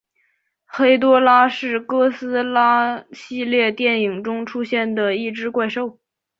[0.65, 5.99] 黑多拉是哥斯拉系列电影中出现的一只怪兽。